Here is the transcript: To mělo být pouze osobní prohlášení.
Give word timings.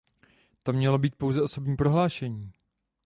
To 0.63 0.73
mělo 0.73 0.97
být 0.97 1.15
pouze 1.15 1.41
osobní 1.41 1.75
prohlášení. 1.75 2.51